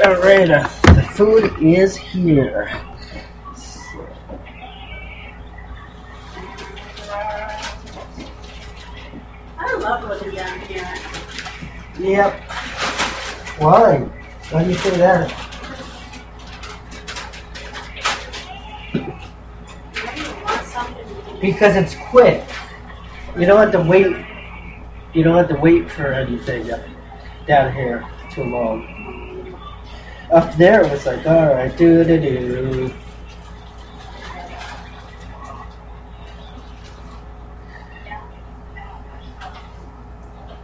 Alright, 0.00 0.48
uh, 0.48 0.68
the 0.94 1.02
food 1.02 1.60
is 1.60 1.96
here. 1.96 2.70
I 9.58 9.74
love 9.80 10.08
living 10.08 10.36
down 10.36 10.60
here. 10.60 10.94
Yep. 11.98 12.32
Why? 13.58 13.98
Why 14.50 14.62
do 14.62 14.70
you 14.70 14.76
say 14.76 14.96
that? 14.98 15.34
Maybe 18.94 19.10
you 20.20 20.44
want 20.44 20.64
something 20.66 21.08
you 21.08 21.22
can 21.26 21.40
Because 21.40 21.74
it's 21.74 21.96
quick. 22.08 22.44
You 23.36 23.46
don't 23.46 23.58
have 23.58 23.72
to 23.72 23.82
wait. 23.82 24.16
You 25.12 25.24
don't 25.24 25.36
have 25.36 25.48
to 25.48 25.56
wait 25.56 25.90
for 25.90 26.12
anything 26.12 26.70
down 27.48 27.74
here 27.74 28.08
too 28.32 28.44
long. 28.44 28.97
Up 30.30 30.54
there 30.56 30.84
it 30.84 30.90
was 30.90 31.06
like, 31.06 31.24
alright, 31.26 31.74
do 31.78 32.04
do 32.04 32.20
do. 32.20 32.94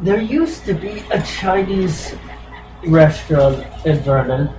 There 0.00 0.20
used 0.20 0.66
to 0.66 0.74
be 0.74 1.02
a 1.10 1.22
Chinese 1.22 2.14
restaurant 2.86 3.66
in 3.86 3.98
Vernon, 4.00 4.50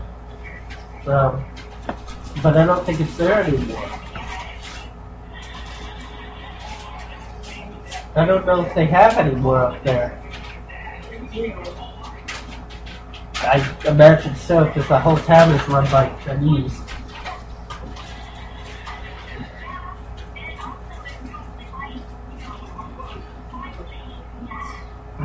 um, 1.06 1.46
but 2.42 2.58
I 2.58 2.66
don't 2.66 2.84
think 2.84 3.00
it's 3.00 3.16
there 3.18 3.44
anymore. 3.44 3.90
I 8.16 8.26
don't 8.26 8.48
know 8.48 8.66
if 8.66 8.74
they 8.74 8.88
have 8.88 9.16
any 9.20 9.36
more 9.36 9.60
up 9.60 9.84
there. 9.84 10.20
I 13.48 13.78
imagine 13.86 14.36
so, 14.36 14.66
because 14.66 14.88
the 14.90 15.00
whole 15.00 15.18
town 15.18 15.52
is 15.52 15.68
run 15.70 15.90
by 15.90 16.10
Chinese. 16.24 16.82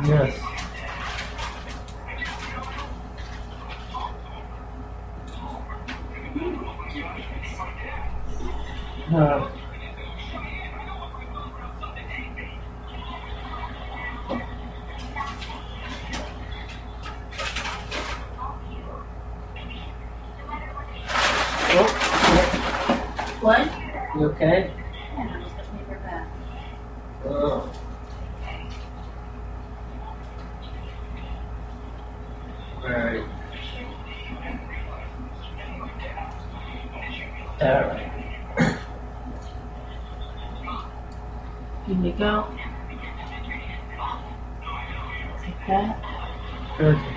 Yes. 0.05 0.39
Uh, 9.13 9.62
you 24.23 24.29
okay? 24.29 24.71
Yeah, 25.17 25.41
just 25.43 25.57
the 25.57 25.63
paper 25.77 25.99
back. 25.99 26.27
Oh. 27.25 27.71
Alright. 32.83 33.23
Alright. 37.61 38.09
Can 41.85 42.05
you 42.05 42.13
go? 42.13 42.47
Take 45.43 45.67
that. 45.67 46.03
Okay. 46.79 47.12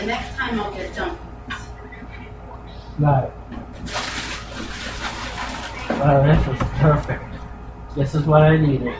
The 0.00 0.06
next 0.06 0.36
time 0.36 0.60
I'll 0.60 0.72
get 0.72 0.94
dumplings. 0.94 1.18
Right. 2.98 3.30
Well, 5.90 6.22
this 6.22 6.46
is 6.46 6.68
perfect. 6.78 7.24
This 7.96 8.14
is 8.14 8.24
what 8.24 8.42
I 8.42 8.56
needed. 8.56 8.94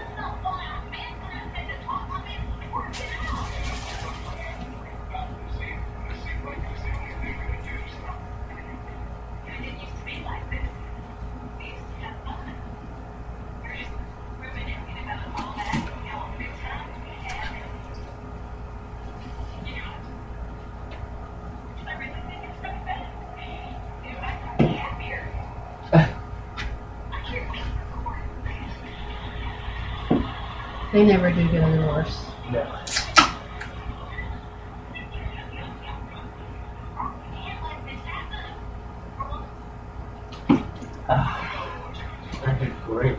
They 30.90 31.04
never 31.04 31.30
do 31.30 31.46
get 31.50 31.62
any 31.62 31.78
worse. 31.78 32.18
No. 32.50 32.64
Ah, 41.10 41.94
that 42.42 42.58
did 42.58 42.72
great. 42.86 43.18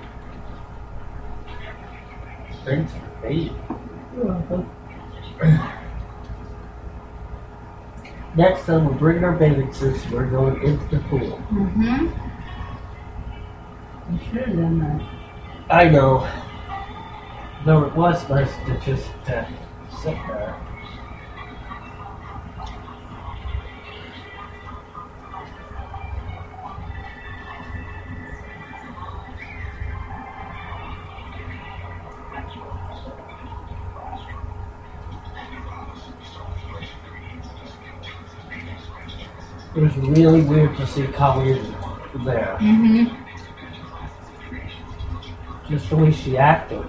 Thanks 2.65 2.91
for 2.91 3.27
me. 3.27 3.51
You're 4.15 4.25
welcome. 4.25 4.69
Next 8.35 8.65
time 8.65 8.85
we're 8.85 8.93
bringing 8.93 9.23
our 9.23 9.33
bathing 9.33 9.71
suits. 9.73 10.07
We're 10.09 10.25
going 10.25 10.61
into 10.63 10.85
the 10.87 11.01
pool. 11.03 11.39
Mm-hmm. 11.51 12.07
You 14.11 14.19
should 14.25 14.47
have 14.47 14.57
done 14.57 14.79
that. 14.79 15.01
I 15.69 15.87
know. 15.87 16.27
Though 17.65 17.83
it 17.83 17.93
was 17.93 18.29
nice 18.29 18.55
to 18.65 18.79
just 18.79 19.11
uh, 19.27 19.45
sit 20.01 20.17
there. 20.27 20.55
It 39.75 39.81
was 39.83 39.95
really 39.97 40.41
weird 40.41 40.75
to 40.77 40.87
see 40.87 41.07
Colleen 41.07 41.75
there. 42.25 42.57
Mm-hmm. 42.59 43.15
Just 45.69 45.89
the 45.89 45.97
way 45.97 46.11
she 46.11 46.37
acted. 46.37 46.85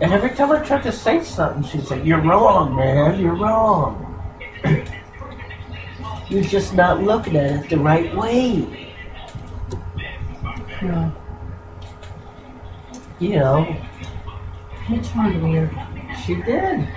And 0.00 0.12
every 0.12 0.30
time 0.30 0.50
I 0.50 0.62
tried 0.64 0.82
to 0.82 0.92
say 0.92 1.22
something, 1.22 1.62
she'd 1.62 1.86
say, 1.86 2.02
You're 2.02 2.20
wrong, 2.20 2.74
man, 2.74 3.20
you're 3.20 3.36
wrong. 3.36 4.10
you're 6.28 6.42
just 6.42 6.74
not 6.74 7.02
looking 7.02 7.36
at 7.36 7.64
it 7.64 7.70
the 7.70 7.78
right 7.78 8.14
way. 8.16 8.92
No. 10.82 11.12
You 13.20 13.38
know, 13.38 13.76
She 14.88 14.98
turned 14.98 15.42
weird. 15.42 15.70
she 16.26 16.34
did. 16.34 16.88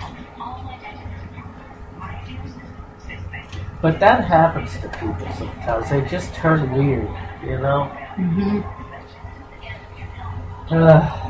But 3.79 4.00
that 4.00 4.25
happens 4.25 4.75
to 4.79 4.89
people 4.89 5.27
sometimes. 5.38 5.89
They 5.91 6.01
just 6.09 6.33
turn 6.33 6.71
weird, 6.71 7.07
you 7.43 7.59
know? 7.59 7.91
Mm-hmm. 8.17 8.61
Uh, 10.73 11.26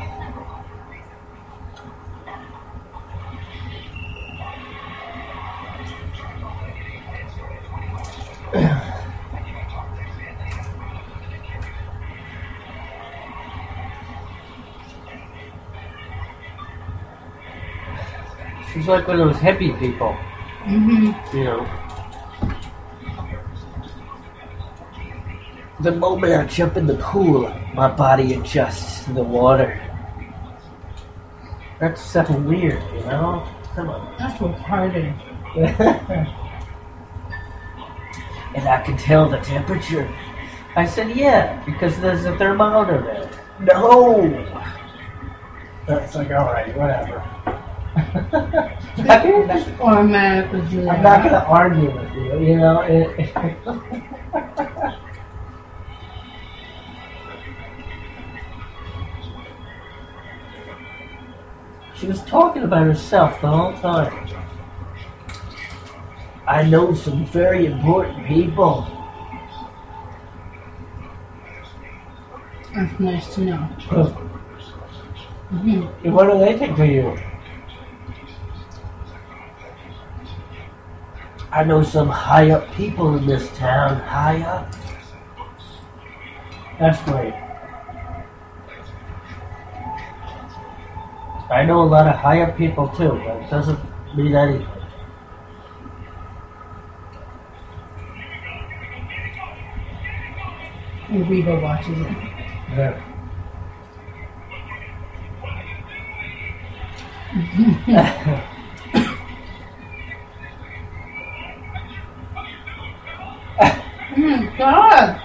She's 18.88 18.94
like 18.94 19.06
one 19.06 19.20
of 19.20 19.28
those 19.28 19.36
hippie 19.42 19.78
people, 19.78 20.16
Mm-hmm. 20.64 21.36
you 21.36 21.44
know. 21.44 21.68
The 25.80 25.92
moment 25.92 26.32
I 26.32 26.46
jump 26.46 26.78
in 26.78 26.86
the 26.86 26.94
pool, 26.94 27.54
my 27.74 27.88
body 27.88 28.32
adjusts 28.32 29.04
to 29.04 29.12
the 29.12 29.22
water. 29.22 29.78
That's 31.78 32.00
something 32.00 32.46
weird, 32.46 32.82
you 32.94 33.00
know? 33.00 33.46
Come 33.74 33.90
on. 33.90 34.16
That's 34.18 34.40
retarded. 34.40 35.12
and 38.54 38.66
I 38.66 38.80
can 38.80 38.96
tell 38.96 39.28
the 39.28 39.36
temperature. 39.40 40.08
I 40.76 40.86
said, 40.86 41.14
yeah, 41.14 41.62
because 41.66 42.00
there's 42.00 42.24
a 42.24 42.34
thermometer 42.38 43.02
there. 43.02 43.30
No! 43.60 44.30
That's 45.86 46.14
like, 46.14 46.30
alright, 46.30 46.74
whatever. 46.74 47.22
I'm 49.08 49.80
Automatically 49.80 50.60
do 50.68 50.82
that. 50.82 51.02
not 51.02 51.22
going 51.22 51.32
to 51.32 51.46
argue 51.46 51.90
with 51.90 52.12
you, 52.14 52.40
you 52.40 52.56
know? 52.58 52.80
It, 52.82 53.30
she 61.98 62.06
was 62.06 62.22
talking 62.24 62.64
about 62.64 62.86
herself 62.86 63.40
the 63.40 63.48
whole 63.48 63.72
time. 63.80 64.28
I 66.46 66.64
know 66.64 66.92
some 66.94 67.24
very 67.26 67.64
important 67.64 68.26
people. 68.26 68.86
That's 72.74 73.00
nice 73.00 73.34
to 73.36 73.40
know. 73.40 73.68
Mm-hmm. 75.50 76.12
What 76.12 76.30
do 76.30 76.38
they 76.38 76.58
think 76.58 76.78
of 76.78 76.86
you? 76.86 77.18
I 81.50 81.64
know 81.64 81.82
some 81.82 82.08
high 82.08 82.50
up 82.50 82.70
people 82.74 83.16
in 83.16 83.26
this 83.26 83.48
town. 83.56 84.00
High 84.00 84.42
up. 84.42 84.74
That's 86.78 87.02
great. 87.04 87.32
I 91.50 91.64
know 91.64 91.82
a 91.82 91.88
lot 91.88 92.06
of 92.06 92.14
high 92.14 92.42
up 92.42 92.58
people 92.58 92.88
too, 92.88 93.20
but 93.24 93.36
it 93.36 93.50
doesn't 93.50 93.78
mean 94.14 94.34
anything. 94.34 94.68
And 101.08 101.30
Reba 101.30 101.58
watches 101.60 101.98
it. 101.98 102.06
Yeah. 102.76 103.02
Oh 107.88 108.44
my 108.54 108.57
god! 114.58 115.22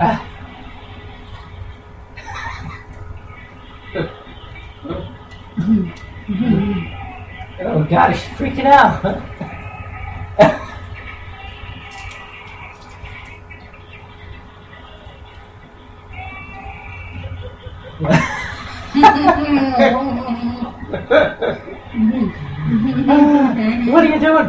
Ah. 0.00 0.30
oh 7.60 7.84
God, 7.88 8.12
she's 8.12 8.22
freaking 8.36 8.66
out. 8.66 9.22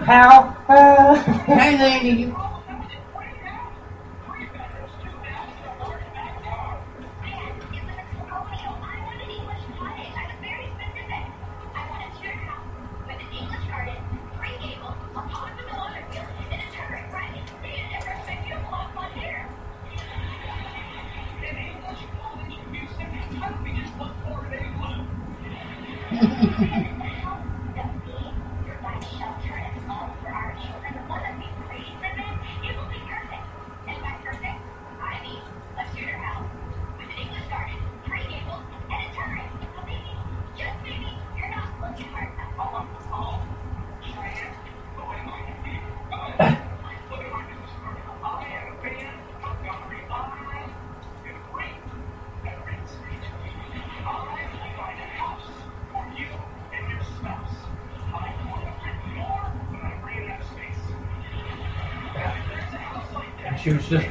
pal? 0.05 0.53
Uh, 0.69 1.15
Hey 1.49 1.77
lady. 1.77 2.33
She 63.65 63.73
was 63.73 63.87
just 63.87 64.05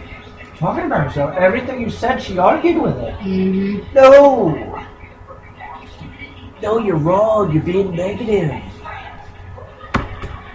talking 0.58 0.86
about 0.86 1.06
herself. 1.06 1.36
Everything 1.36 1.80
you 1.80 1.88
said, 1.88 2.18
she 2.20 2.38
argued 2.38 2.82
with 2.82 2.96
it. 2.98 3.14
Mm-hmm. 3.20 3.94
No! 3.94 4.84
No, 6.60 6.78
you're 6.78 6.96
wrong. 6.96 7.52
You're 7.52 7.62
being 7.62 7.94
negative. 7.94 8.50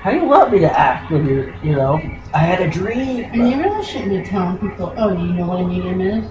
How 0.01 0.11
do 0.11 0.17
you 0.17 0.25
want 0.25 0.51
me 0.51 0.59
to 0.59 0.79
act 0.79 1.11
when 1.11 1.25
you're, 1.25 1.55
you 1.63 1.75
know, 1.77 1.93
I 2.33 2.39
had 2.39 2.61
a 2.61 2.69
dream? 2.69 3.23
And 3.31 3.49
you 3.49 3.61
really 3.63 3.83
shouldn't 3.85 4.09
be 4.11 4.29
telling 4.29 4.57
people, 4.57 4.93
oh, 4.97 5.13
you 5.13 5.31
know 5.33 5.47
what 5.47 5.61
a 5.61 5.67
medium 5.67 6.01
is? 6.01 6.29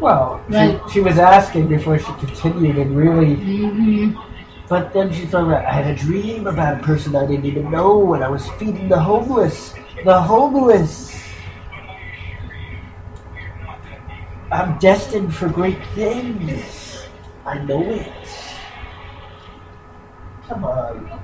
Well, 0.00 0.42
Right. 0.48 0.80
she, 0.88 0.94
she 0.94 1.00
was 1.00 1.18
asking 1.18 1.68
before 1.68 1.98
she 2.00 2.12
continued 2.18 2.78
and 2.78 2.96
really, 2.96 3.36
Mm-hmm. 3.36 4.18
but 4.68 4.92
then 4.92 5.12
she 5.12 5.24
thought, 5.26 5.44
about, 5.46 5.64
I 5.64 5.70
had 5.72 5.86
a 5.86 5.94
dream 5.96 6.48
about 6.48 6.80
a 6.80 6.82
person 6.82 7.14
I 7.14 7.26
didn't 7.26 7.44
even 7.46 7.70
know 7.70 7.96
when 7.98 8.22
I 8.24 8.28
was 8.28 8.48
feeding 8.58 8.88
the 8.88 8.98
homeless. 8.98 9.72
The 10.04 10.20
homeless! 10.20 11.14
I'm 14.56 14.78
destined 14.78 15.34
for 15.34 15.50
great 15.50 15.76
things. 15.94 17.06
I 17.44 17.58
know 17.58 17.82
it. 17.82 18.10
Come 20.48 20.64
on. 20.64 21.20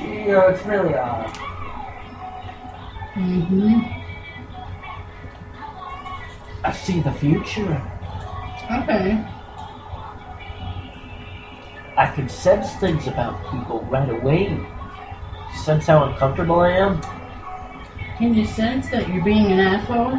You 0.00 0.24
know, 0.26 0.48
it's 0.48 0.66
really 0.66 0.94
odd. 0.96 1.32
Mm-hmm. 3.14 3.78
I 6.64 6.72
see 6.72 7.00
the 7.00 7.12
future. 7.12 7.80
Okay. 8.72 9.24
I 11.96 12.12
can 12.12 12.28
sense 12.28 12.74
things 12.80 13.06
about 13.06 13.40
people 13.52 13.82
right 13.82 14.10
away. 14.10 14.66
Sense 15.62 15.86
how 15.86 16.06
uncomfortable 16.06 16.58
I 16.58 16.72
am. 16.72 17.19
Can 18.20 18.34
you 18.34 18.44
sense 18.44 18.90
that 18.90 19.08
you're 19.08 19.24
being 19.24 19.46
an 19.50 19.60
asshole? 19.60 20.12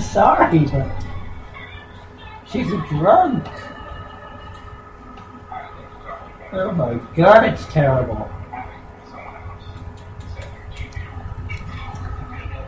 Sorry, 0.00 0.60
but 0.60 1.04
she's 2.46 2.72
a 2.72 2.76
drunk. 2.88 3.44
Oh 6.52 6.70
my 6.70 6.94
god, 7.16 7.46
it's 7.46 7.66
terrible. 7.66 8.30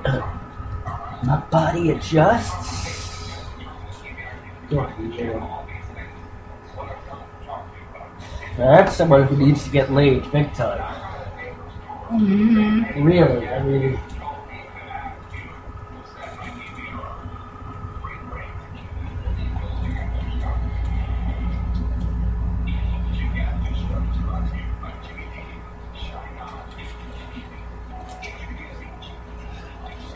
My 1.22 1.36
body 1.52 1.92
adjusts. 1.92 3.46
That's 8.56 8.96
someone 8.96 9.22
who 9.28 9.36
needs 9.36 9.62
to 9.62 9.70
get 9.70 9.92
laid 9.92 10.32
big 10.32 10.52
time. 10.54 11.07
Really, 12.10 13.46
I 13.46 13.62
mean. 13.62 14.00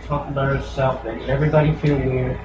Talking 0.06 0.32
about 0.32 0.56
herself, 0.56 1.04
making 1.04 1.28
everybody 1.28 1.74
feel 1.74 1.98
weird. 1.98 2.40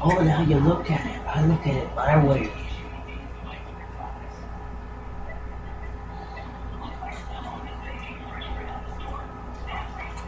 Oh, 0.00 0.22
now 0.22 0.42
you 0.42 0.58
look 0.60 0.90
at 0.90 1.04
it. 1.04 1.26
I 1.26 1.46
look 1.46 1.66
at 1.66 1.74
it 1.74 1.94
my 1.94 2.24
way. 2.24 2.65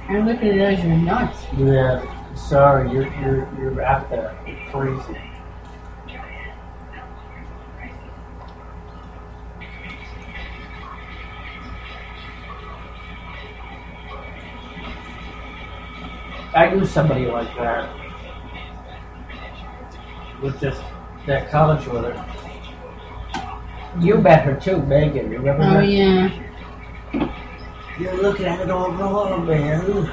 I 0.08 0.18
look 0.20 0.38
at 0.38 0.44
it 0.44 0.58
as 0.60 0.82
you're 0.84 0.96
nuts. 0.96 1.44
Yeah, 1.56 2.34
sorry, 2.34 2.90
you're 2.90 3.06
you're 3.20 3.48
you're 3.58 3.82
out 3.82 4.08
there. 4.10 4.36
Crazy. 4.72 5.18
I 16.54 16.70
knew 16.74 16.84
somebody 16.86 17.26
like 17.26 17.54
that. 17.56 17.88
With 20.42 20.60
just 20.60 20.82
that 21.26 21.50
college 21.50 21.86
with 21.86 22.04
her. 22.04 22.24
You 24.00 24.18
met 24.18 24.44
her 24.44 24.58
too, 24.58 24.80
Megan. 24.82 25.30
Remember 25.30 25.62
Oh 25.62 25.66
her? 25.74 25.82
yeah. 25.82 26.28
You're 27.98 28.22
looking 28.22 28.46
at 28.46 28.60
it 28.60 28.70
all 28.70 28.92
wrong, 28.92 29.44
man. 29.44 30.08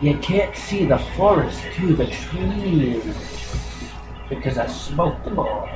You 0.00 0.16
can't 0.18 0.56
see 0.56 0.84
the 0.84 0.98
forest 1.16 1.60
through 1.72 1.96
the 1.96 2.06
trees 2.06 3.02
because 4.28 4.58
I 4.58 4.68
smoked 4.68 5.24
them 5.24 5.40
all. 5.40 5.68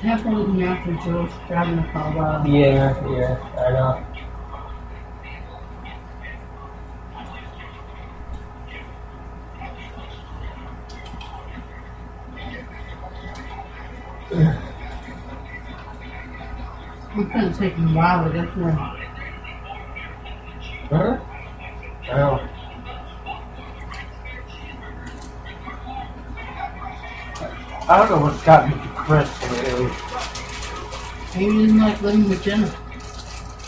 Careful 0.00 0.32
looking 0.32 0.62
after 0.64 0.92
Joe's 1.04 1.30
driving 1.48 1.76
the 1.76 1.82
car 1.92 2.12
while 2.14 2.46
Yeah, 2.46 3.08
yeah, 3.10 3.38
I 3.58 3.72
know. 3.72 4.13
Gonna 17.94 17.94
take 17.94 17.94
him 17.94 17.96
a 17.96 18.00
while 18.00 18.24
to 18.24 18.32
get 18.32 18.52
through. 18.52 18.70
Huh? 20.90 21.18
Well, 22.08 22.50
I 27.86 27.98
don't 27.98 28.10
know 28.10 28.26
what's 28.26 28.42
got 28.44 28.68
me 28.68 28.74
depressed 28.74 29.42
lately. 29.52 29.90
Maybe 31.34 31.52
he 31.52 31.62
doesn't 31.66 31.80
like 31.80 32.00
living 32.02 32.28
with 32.28 32.42
Jenna. 32.42 32.74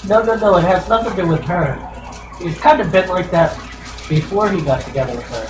No, 0.09 0.23
no, 0.23 0.37
no, 0.37 0.56
it 0.56 0.62
has 0.62 0.88
nothing 0.88 1.16
to 1.16 1.23
do 1.23 1.28
with 1.28 1.42
her. 1.42 1.76
He's 2.38 2.59
kind 2.59 2.80
of 2.80 2.92
been 2.92 3.09
like 3.09 3.30
that 3.30 3.54
before 4.09 4.50
he 4.50 4.61
got 4.62 4.83
together 4.83 5.16
with 5.16 5.26
her, 5.30 5.47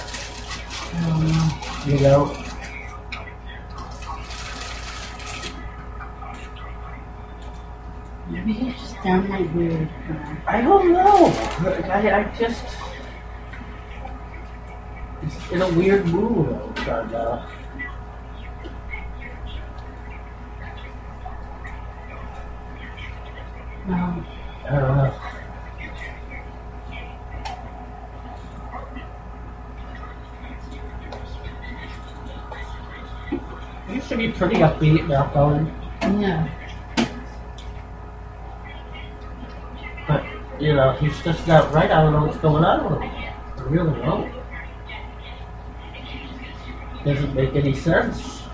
I 0.96 1.08
don't 1.10 1.28
know. 1.28 1.94
you 1.94 2.00
know? 2.00 2.46
Maybe 8.28 8.52
he's 8.52 8.74
just 8.74 8.95
downright 9.06 9.54
weird. 9.54 9.88
Uh, 10.10 10.34
I 10.48 10.60
don't 10.60 10.92
know. 10.92 11.26
I, 11.88 12.10
I 12.12 12.36
just. 12.36 12.64
It's 15.22 15.50
in 15.52 15.62
a 15.62 15.72
weird 15.74 16.06
mood 16.06 16.74
time 16.76 17.12
now. 17.12 17.48
um, 23.86 24.26
I 24.64 24.70
don't 24.70 24.96
know. 24.96 25.14
Used 33.88 34.08
to 34.08 34.16
be 34.16 34.32
pretty 34.32 34.56
upbeat 34.56 35.00
and 35.00 35.12
outgoing, 35.12 35.66
yeah. 36.20 36.65
You 40.60 40.74
know, 40.74 40.92
he's 40.92 41.20
just 41.22 41.46
not 41.46 41.72
right. 41.72 41.90
I 41.90 42.02
don't 42.02 42.12
know 42.12 42.24
what's 42.24 42.38
going 42.38 42.64
on 42.64 42.90
with 42.90 43.02
him. 43.02 43.10
I 43.10 43.62
really 43.68 44.00
don't. 44.00 44.32
Doesn't 47.04 47.34
make 47.34 47.54
any 47.54 47.74
sense. 47.74 48.45